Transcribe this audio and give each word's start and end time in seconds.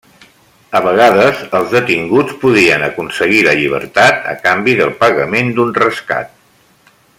A 0.77 0.79
vegades 0.85 1.43
els 1.59 1.75
detinguts 1.75 2.33
podien 2.45 2.87
aconseguir 2.87 3.43
la 3.49 3.55
llibertat 3.61 4.27
a 4.33 4.35
canvi 4.47 4.77
del 4.81 4.97
pagament 5.05 5.55
d'un 5.59 5.79
rescat. 5.85 6.35